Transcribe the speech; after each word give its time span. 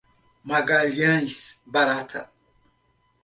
Magalhães 0.45 1.61
Barata 1.63 2.27